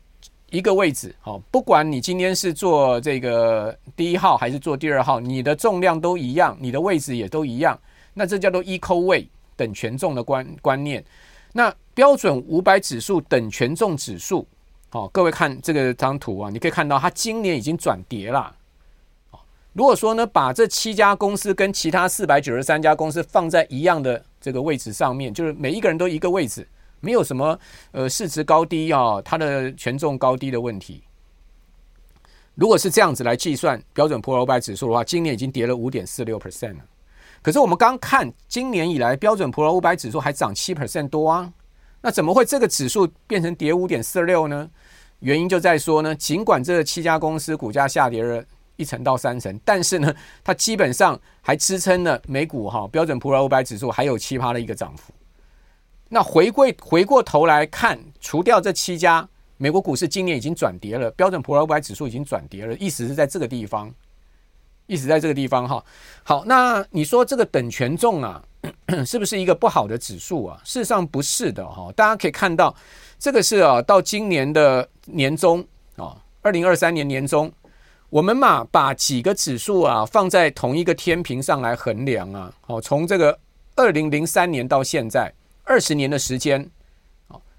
[0.50, 7.78] 一个位置，哦，不管你今天是做这个第一号还是做第二号，你的重量都一样，你的位置也都一样，
[8.12, 9.26] 那这叫做 equal weight。
[9.56, 11.04] 等权重的观观念，
[11.52, 14.44] 那标准五百指数等权重指数，
[14.94, 18.54] 好，各位看这个张图啊，你可以看到它今年已经转跌了。
[19.72, 26.64] 如果说呢，把这七家公司跟其他四百九十三家公司放在一样的这个位置上面，就是每一个人都一个位置，
[27.00, 27.58] 没有什么
[27.90, 31.02] 呃市值高低啊，它的权重高低的问题。
[32.54, 36.84] 如果是这样子来计算标准普尔五百指数的话，今年已经跌了五点四六 percent 了。
[37.42, 41.52] 可是我们刚看今年以来标准普尔五百指数还涨七 percent 多啊，
[42.04, 44.68] 那怎么会这个指数变成跌五点四六呢？
[45.20, 48.44] 原因就在说呢，尽管这七家公司股价下跌了
[48.76, 50.14] 一成到三成，但是呢，
[50.44, 55.14] 它基本上还支撑了美股哈标准普尔五百指数还有七趴的一个涨幅。
[56.10, 63.90] 那回归回过头来看，除掉这七家，美国股市今年已经转跌了，标准普尔五百指数已经转跌了，意思是在这个地方。
[64.86, 65.82] 意思在这个地方哈，
[66.22, 68.44] 好，那你说这个等权重啊，
[69.04, 70.60] 是不是一个不好的指数啊？
[70.64, 71.90] 事实上不是的哈。
[71.96, 72.74] 大家可以看到，
[73.18, 75.64] 这个是啊，到今年的年终
[75.96, 77.52] 啊，二零二三年年终，
[78.10, 82.52] 我们嘛把几个指数啊放在同一个天平上来衡量啊。
[82.60, 83.38] 好，从这个
[83.76, 85.32] 二零零三年到现在
[85.64, 86.70] 二十年的时间，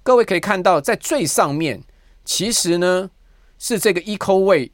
[0.04, 1.82] 各位可以看到，在最上面
[2.24, 3.10] 其实呢
[3.60, 4.72] 是这个 equal weight，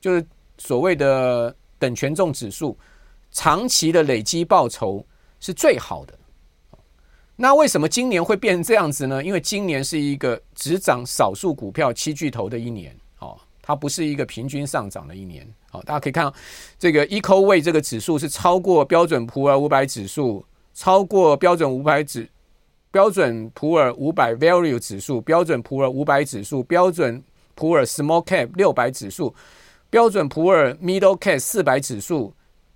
[0.00, 0.26] 就是
[0.58, 2.78] 所谓的等权重指数。
[3.36, 5.04] 长期的累积报酬
[5.44, 6.18] 是最好的。
[7.36, 9.22] 那为什么今年会变成这样子呢？
[9.22, 15.46] 因为今年是一个只涨少数股票七巨头的一年，哦，它不是一个平均上涨的一年。
[15.70, 16.34] 好，大家可以看到
[16.78, 22.26] 这个 Eco Way 这个指数是超过标准普尔五百指数，超过标准五百指
[22.90, 27.22] 标准普尔五百 Value 指数，标准普尔五百指数，标准
[27.54, 29.34] 普尔 Small Cap 六百指数，
[29.90, 32.32] 标准普尔 Middle Cap 四百指数。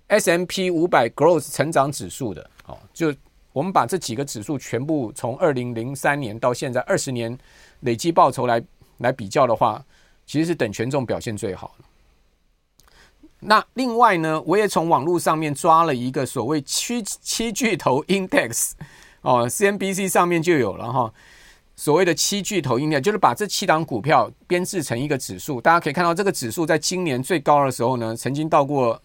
[0.09, 3.13] S M P 五百 Growth 成长指数的，哦，就
[3.53, 7.37] 我们把这几个指数全部从二零零三年到现在二十年
[7.81, 8.61] 累计报酬来
[8.97, 9.83] 来比较的话，
[10.25, 11.85] 其实是等权重表现最好的。
[13.39, 18.71] 那另外呢，我也从网络上面抓了一个所谓七七巨头 Index
[19.21, 21.13] 哦，CNBC 上面就有了哈。
[21.75, 28.99] 所谓的七巨头 Index 就是把这七档股票编制成一个指数，大家可以看到这个指数在今年最高的时候呢，曾经到过。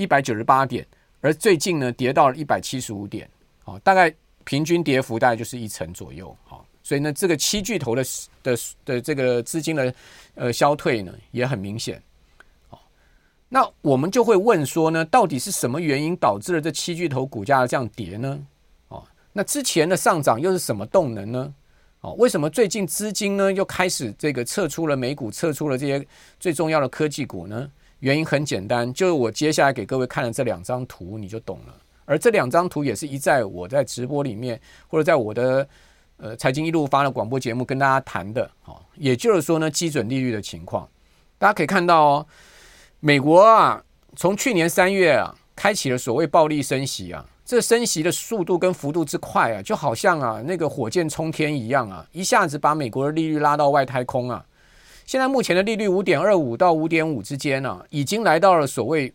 [0.00, 0.86] 一百九十八点，
[1.20, 3.28] 而最近呢跌到了一百七十五点，
[3.66, 4.10] 哦，大概
[4.44, 8.02] 平均跌幅大概就是一成左右，好，所以呢，这个七巨头的
[8.42, 9.94] 的的这个资金的
[10.36, 12.02] 呃消退呢也很明显，
[12.70, 12.78] 哦，
[13.50, 18.40] 那我们就会问说呢，到底是什么原因导致了这七巨头股价这样跌呢？
[18.88, 21.54] 哦，那之前的上涨又是什么动能呢？
[22.00, 26.02] 哦，为什么最近资金呢又开始这个撤出了美股，撤出了这些
[26.38, 27.70] 最重要的科技股呢？
[28.00, 31.74] 原因很简单，就是我接下来给各位看的这两张图，你就懂了。
[32.06, 35.68] 而这两张图也是一在我在直播里面，或者在我的
[36.16, 38.50] 呃财经一路发的广播节目跟大家谈的。
[38.62, 40.88] 好，也就是说呢，基准利率的情况，
[41.38, 42.26] 大家可以看到哦，
[42.98, 43.80] 美国啊，
[44.16, 54.44] 从去年三月啊，开启了所谓暴力升息啊，这升息的速度跟幅度之快啊，就好像啊那个火箭冲天一样啊，一下子把美国的利率拉到外太空啊。
[55.10, 59.12] 现在目前的利率五点二五到五点五之间呢、已经来到了所谓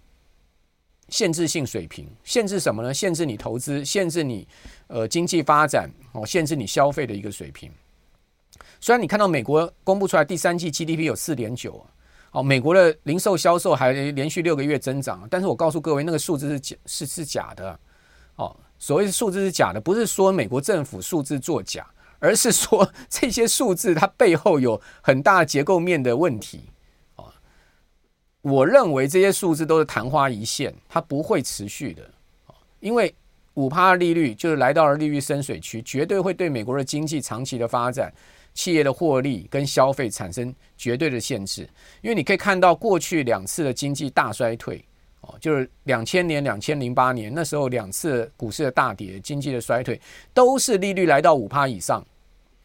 [1.08, 2.05] 限制性水平。
[2.25, 2.93] 限制什么呢？
[2.93, 4.45] 限制你投资，限制你
[4.88, 7.71] 呃经济发展哦，限制你消费的一个水平。
[8.81, 11.81] 虽然你看到美国公布出来第三季 GDP 有四点九，
[12.31, 17.79] 哦，美国的零售销售还连续六个月增长，但是我告诉各位，那个数字是假，是是假的
[18.36, 18.53] 哦。
[18.77, 21.88] 所谓的数字是假的，不是说美国政府数字作假。
[22.19, 26.62] 而是说这些数字它背后有很大结构面的问题
[27.15, 27.25] 啊！
[28.41, 32.10] 我认为这些数字都是昙花一现，它不会持续的。
[32.80, 33.13] 因为
[33.56, 38.13] 五趴利率就是来到了利率深水区，绝对会对美国的经济长期的发展、
[38.54, 41.67] 企业的获利跟消费产生绝对的限制。
[42.01, 44.84] 因为你可以看到过去两次的经济大衰退
[45.27, 49.99] 哦，就是两千年、两千零八年那时候两次股市的大跌、经济的衰退，
[50.33, 52.05] 都是利率来到五趴以上。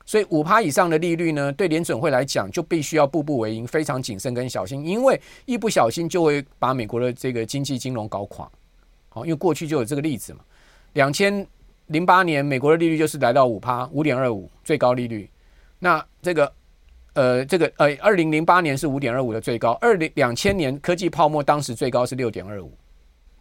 [0.05, 8.51] 所以五趴以上的利率呢，对联准会来讲就必须要步步为营，非常谨慎跟小心，因为一不小心就会把美国的这个经济金融搞垮。
[9.09, 10.41] 好，因为过去就有这个例子嘛。
[10.95, 11.47] 两千
[11.87, 15.31] 零八年美国的利率就是来到五趴，五点二五最高利率。
[15.79, 16.53] 那这个
[17.21, 22.73] 呃，这个呃，二零零八年是五点二五的最高，二零两千年科技泡沫当时最高是六点二五。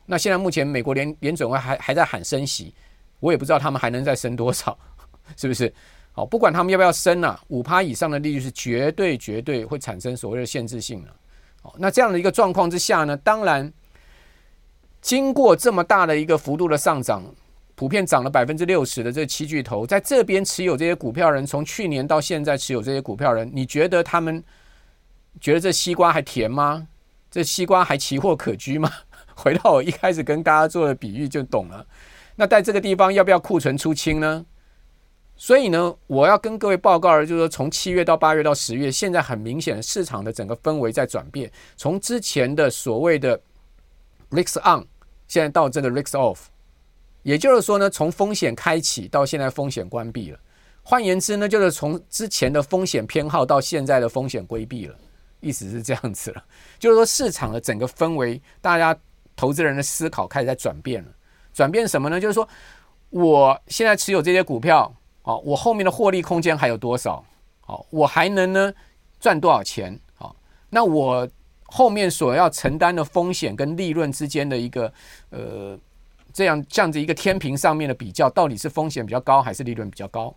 [0.06, 2.76] 那现在目前美国联联准会还还在喊升息，
[3.22, 4.78] 我也不知道他们还能再升多少，
[5.38, 5.74] 是不是？
[6.12, 11.16] 好，不管他们要不要升啊，五趴以上的利率是绝对绝对会产生所谓的限制性的。
[11.62, 13.72] 好，那这样的一个状况之下呢，当然
[15.00, 17.24] 经过这么大的一个幅度的上涨，
[17.80, 24.44] 普遍涨了百分之六十的这七巨头，在这边持有这些股票人，从去年到现在持有这些股票人，你觉得他们
[25.40, 26.90] 觉得这西瓜还甜吗？
[27.32, 28.92] 这西瓜还奇货可居吗？
[29.34, 31.88] 回到我一开始跟大家做的比喻就懂了。
[32.36, 34.46] 那在这个地方要不要库存出清呢？
[35.38, 41.50] 所以呢，我要跟各位报告的，就是说，从七月到八月到十月，现在很明显，市场的整个氛围在转变。
[41.78, 43.40] 从之前的所谓的
[44.32, 44.86] risk on，
[45.30, 46.40] 现在到这个 risk off，
[47.30, 50.40] 也就是说呢，从风险开启到现在风险关闭了。
[50.82, 54.96] 换言之呢，就是从之前的风险偏好到现在的风险规避了，
[55.40, 56.44] 意思是这样子了。
[56.80, 58.98] 就是说，市场的整个氛围，大家
[59.36, 61.10] 投资人的思考开始在转变了。
[61.54, 62.20] 转变什么呢？
[62.20, 62.50] 就是说，
[63.12, 64.92] 我现在持有这些股票。
[65.22, 67.24] 啊，我后面的获利空间还有多少？
[67.60, 68.74] 好，我还能呢
[69.20, 70.00] 赚多少钱？
[70.16, 70.36] 好，
[70.72, 71.30] 那我
[71.66, 74.92] 后面所要承担的风险跟利润之间的一个
[75.30, 75.78] 呃
[76.34, 80.36] 这样这样子一个天平上面的比较，到底是风险比较高还是利润比较高？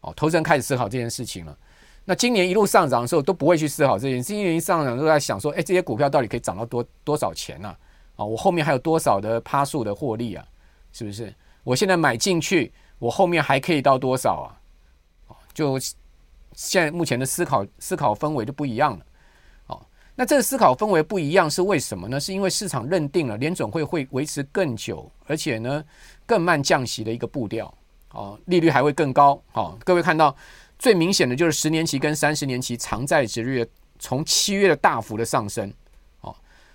[0.00, 1.56] 哦，投资人开始思考这件事情了。
[2.04, 7.68] 那今年一路上涨的时候都不会去思考这件事，今年一上涨都在想说，哎，这些股票到底可以涨到多多少钱呢？
[8.16, 10.44] 啊，我后面还有多少的趴数的获利啊？
[10.92, 11.32] 是不是？
[11.62, 14.52] 我现在买进去，我后面还可以到多少
[15.28, 15.36] 啊？
[15.54, 15.78] 就
[16.54, 19.06] 现在目前的思考思考氛围就不一样了。
[20.14, 22.20] 那这个思考氛围不一样是为什么呢？
[22.20, 25.82] 是因为市场认定了联准会会维持更久，而且呢
[26.26, 27.72] 更慢降息的一个步调。
[28.10, 29.42] 哦，利率还会更高。
[29.52, 30.36] 哦，各位看到。
[30.78, 33.64] 最明显的就是十年期跟三十年期长债殖率
[34.00, 35.72] 从七月的大幅的上升，
[36.22, 36.34] 哦，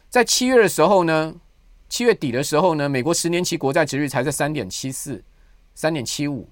[0.10, 1.36] 在七月的时候呢，
[1.90, 5.22] 七月底的时候呢，美国十年期国债殖率才在三点七四、
[5.76, 6.48] 三点七五，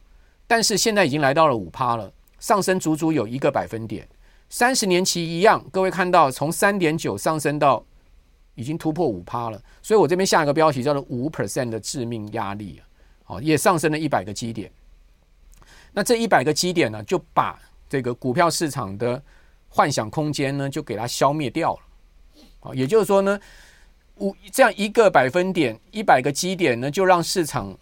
[0.45, 4.05] 但是现在已经来到了五趴了，上升足足有一个百分点。
[4.57, 7.83] 三十年期一样，各位看到从三点九上升到
[8.53, 12.87] 已经突破五趴了，所以我这边下一个标题叫做五 percent 的致命压力啊，
[13.25, 14.71] 好，也上升了一百个基点。
[15.91, 19.21] 那这一百个基点呢，就把这个股票市场的
[19.67, 21.79] 幻想空间呢，就给它消灭掉了。
[22.61, 23.37] 啊，也就是说呢，
[24.19, 27.77] 五这样一个百分点，一百个基点呢，就让市场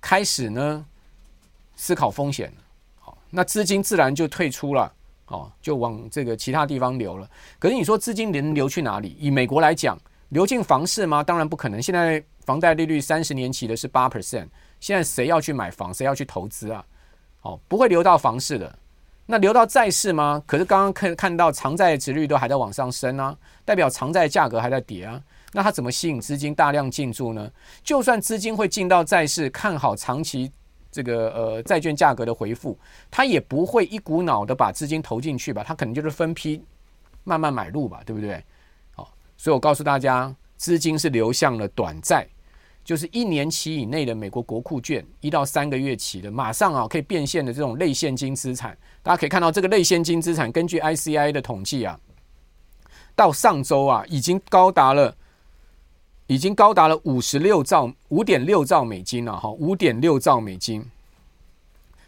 [0.00, 0.84] 开始呢
[1.76, 2.52] 思考风险。
[2.98, 4.92] 好，那资金自然就退出了，
[5.28, 7.28] 哦，就往这个其他地方流了。
[7.58, 9.16] 可是你说资金能流去哪里？
[9.18, 11.22] 以美国来讲，流进房市吗？
[11.22, 11.82] 当然不可能。
[11.82, 14.46] 现在房贷利率三十年期的是八 percent，
[14.78, 15.92] 现在谁要去买房？
[15.92, 16.84] 谁要去投资啊？
[17.42, 18.78] 哦，不会流到房市的，
[19.26, 20.42] 那流到债市吗？
[20.46, 25.20] 可是刚刚看看到长债殖率都还在往上升啊，代表长债价格还在跌啊。
[25.52, 27.50] 那它怎么吸引资金大量进驻呢？
[27.82, 30.52] 就算资金会进到债市，看好长期
[30.96, 32.78] 这个呃债券价格的回复，
[33.10, 35.62] 它也不会一股脑的把资金投进去吧？
[35.62, 36.62] 它可能就是分批
[37.22, 38.42] 慢慢买入吧，对不对？
[38.94, 42.26] 好，所以我告诉大家，资金是流向了短债。
[42.82, 51.98] 就是一年期以内的美国国库券，一到三个月期的，马上啊可以变现的这种类现金资产，大家可以看到这个类现金资产，根据 ICI 的统计啊，
[53.16, 55.12] 到上周啊已经高达了，
[56.26, 60.84] 已经高达了五十六兆五点六兆美金了哈，五点六兆美金。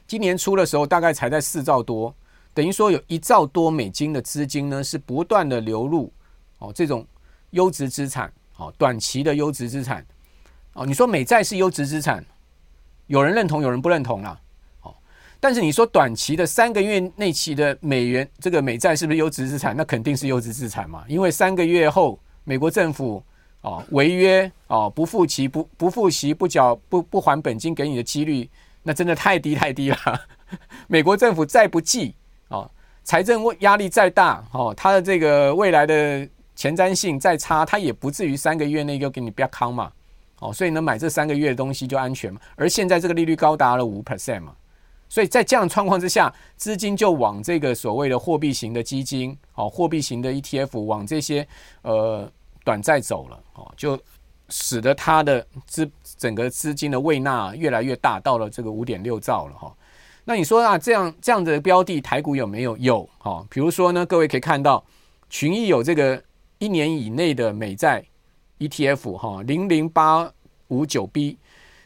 [0.07, 2.15] 今年初的时候大概才在四兆多，
[2.53, 6.13] 等于说有一兆多美金的资金呢是不断的流入
[6.59, 7.07] 哦这种
[7.51, 10.05] 优质资产，哦短期的优质资产。
[10.73, 12.25] 哦，你说美债是优质资产，
[13.07, 14.41] 有人认同，有人不认同啦。
[14.83, 14.95] 哦，
[15.39, 19.77] 但是你说短期的三个月内期的美元这个美债是不是优质资产？
[19.77, 23.23] 那肯定是优质资产嘛，因为三个月后美国政府
[23.63, 28.49] 哦违约哦不付息不不付息不缴不不还本金给你的几率，
[28.83, 29.97] 那真的太低太低了。
[30.87, 32.15] 美国政府再不济
[32.49, 32.71] 哦，
[33.05, 39.93] 财政压力再大哦，它的这个未来的前瞻性再差，它也不至于三个月内就给你不要扛嘛。
[40.41, 42.41] 哦，所以呢，买这三个月的东西就安全嘛。
[42.55, 44.55] 而现在这个利率高达了五 percent 嘛，
[45.09, 51.47] 所以在这样状况之下，资金就往这个所谓的货币型的基金，哦，货币型的 ETF 往这些
[51.83, 52.31] 呃
[52.69, 53.99] 短债走了，哦，就
[54.51, 59.75] 使得它的资整个资金的胃纳越来越大，到了这个五点六兆了哈。
[60.27, 62.77] 那你说啊，这样这样的标的台股有没有？
[62.77, 64.85] 有，哈，比如说呢，各位可以看到
[65.31, 66.23] 群益有这个
[66.59, 68.05] 一年以内的美债。
[68.59, 70.29] ETF 哈零零八
[70.67, 71.39] 五九 B，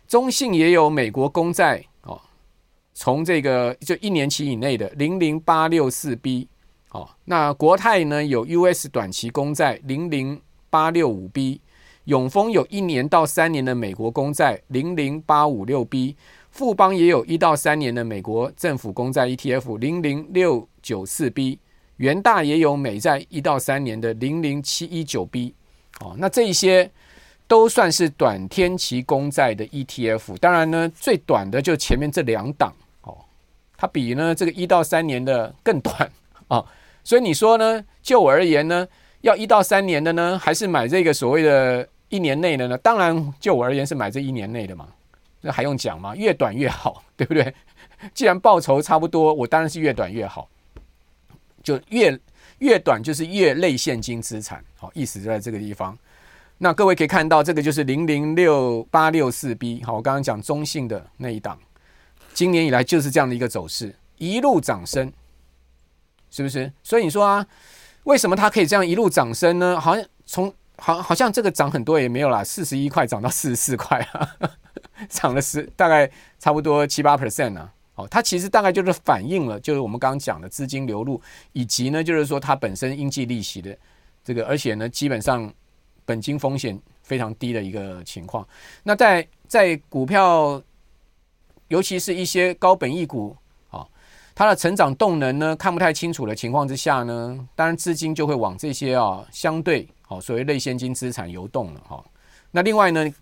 [0.09, 2.19] 中信也有美国公债哦，
[2.95, 6.49] 从这个就一年期以内的零零八六四 B
[6.93, 10.41] 哦，那国泰呢有 US 短期公债零零
[10.73, 11.61] 八六五 B，
[12.05, 16.17] 永丰有一年到三年的美国公债零零八五六 B，
[16.51, 21.59] 富邦也有一到三年的美国政府公债 ETF 零零六九四 B，
[21.99, 25.55] 元大也有美债一到三年的零零七一九 B。
[26.01, 26.91] 哦，那这一些
[27.47, 33.19] 都算是短天期公债的 ETF，当然呢，最短的就前面这两档哦，
[33.77, 36.11] 它比呢这个一到三年的更短
[36.49, 36.65] 啊，
[37.05, 38.89] 所以你说呢，就我而言呢，
[39.23, 42.79] 要一到三年的呢，还是买这个所谓的一年内的呢？
[42.79, 44.87] 当然，就我而言是买这一年内的嘛，
[45.41, 46.15] 那还用讲吗？
[46.15, 47.53] 越短越好， 对不对？
[48.15, 50.49] 既然报酬差不多，我当然是越短越好，
[51.63, 52.17] 就越。
[52.59, 55.99] 越短就是越类现金资产，好，意思就在这个地方。
[56.59, 61.59] 那各位可以看到，这个就是零零六八六四 B，好，我刚刚讲中性的那一档，
[62.33, 65.13] 今年以来就是这样的一个走势，一路涨升，
[66.31, 66.73] 是不是？
[66.85, 67.45] 所以你说啊，
[68.05, 69.81] 为什么它可以这样一路涨升呢？
[69.81, 74.29] 好像从好好像这个涨很多也没有啦，四十一块涨到四十四块啊，
[75.09, 77.73] 涨了十大概差不多七八 percent 啊。
[77.95, 81.21] 哦，它其实大概就是反映了，就是我们刚刚讲的资金流入，
[81.53, 83.77] 以及呢，就是说它本身应计利息的
[84.25, 85.53] 这个，而且呢，基本上
[86.07, 88.49] 本金风险非常低的一个情况。
[88.83, 90.61] 那在在股票，
[91.69, 93.37] 尤其是一些高本益股，
[94.35, 102.03] 它的成长动能呢看不太清楚的情况之下呢，当然资金就会往这些啊相对好所谓类现金资产游动了哈。
[102.51, 103.13] 那另外呢，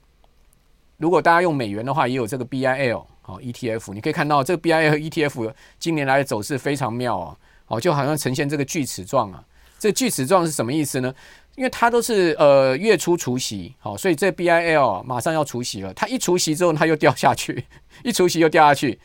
[0.96, 7.36] 如果大家用美元的话，也有这个 BIL 好 ETF，你可以看到这个 BIL ETF 近年来的走势非常妙啊，
[7.68, 9.44] 哦就好像呈现这个锯齿状啊。
[9.78, 11.14] 这锯齿状是什么意思呢？
[11.56, 15.92] 因为它都是呃月初除息，好，所以这 BIL 马上要除息了。
[15.94, 17.64] 它一除息之后，它又掉下去，
[18.04, 19.00] 一除息又掉下去，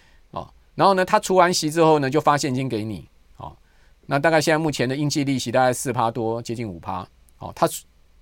[0.75, 3.07] 然后呢，他除完息之后呢，就发现金给你，
[3.37, 3.55] 哦，
[4.05, 7.07] 那大概现在目前的应计利息大概四趴多，接近五趴，
[7.39, 7.67] 哦，他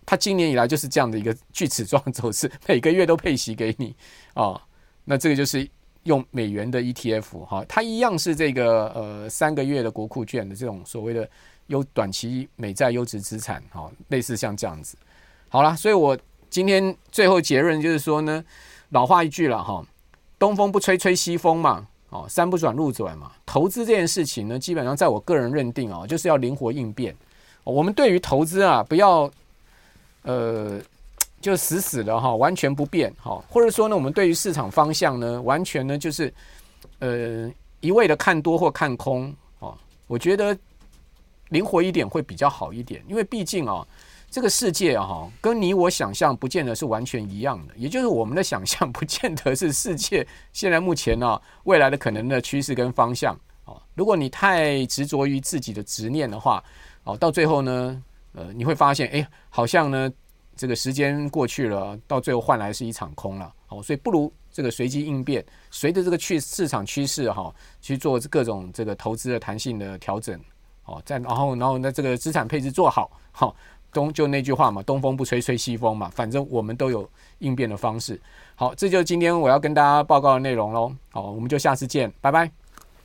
[0.05, 3.95] 他今年以来就是这样的一个锯齿状走势，每个月都配息给你，
[4.35, 4.59] 哦，
[5.03, 5.69] 那这个就是
[6.03, 11.29] 用美元的 ETF 哈，它一样是这个呃三个月的国库券的这种所谓的。
[11.67, 14.97] 优短期美债优质资产，好，类似像这样子，
[15.47, 16.15] 好了，所以我
[16.49, 18.43] 今天最后结论就是说呢，
[18.89, 19.81] 老话一句了哈，
[20.37, 27.15] 东风不吹吹西风嘛，哦，山不转路转嘛，投资这件事情呢，基本上在我个人认定啊，就是要灵活应变。
[27.63, 29.29] 我们对于投资啊，不要
[30.21, 30.79] 呃，
[31.41, 36.33] 就死死的哈，完全不变哈，或者说呢，我们对于市场方向呢，完全呢就是
[36.99, 37.51] 呃
[37.81, 39.75] 一味的看多或看空哦，
[40.07, 40.55] 我觉得。
[41.49, 43.85] 灵活一点会比较好一点，因为毕竟啊，
[44.33, 47.73] 这个世界啊，跟你我想象不见得是完全一样的。
[47.77, 53.79] 也就是我们的想象不见得是世界现在目前呢未来的可能的趋势跟方向啊。
[53.93, 56.63] 如果你太执着于自己的执念的话，
[57.03, 60.11] 哦，到最后呢，呃，你会发现，哎，好像呢，
[60.55, 63.53] 这个时间过去了，到最后换来是一场空了。
[63.67, 70.41] 哦，所以不如这个随机应变，随着这个趋市场趋势哈，去做各种这个投资的弹性的调整。
[70.85, 73.55] 哦，再然后，然后那这个资产配置做好，好
[73.93, 77.07] 东就那句话嘛，东风不吹吹西风嘛，反正我们都有
[77.39, 78.19] 应变的方式。
[78.55, 80.93] 好，这就是今天我要跟大家报告的内容喽。
[81.11, 82.62] 好，我们就下次见，拜拜。